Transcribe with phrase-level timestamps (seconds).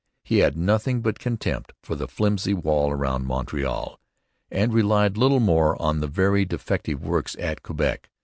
[0.23, 3.99] He had nothing but contempt for 'the flimsy wall round Montreal,'
[4.49, 8.09] and relied little more on the very defective works at Quebec.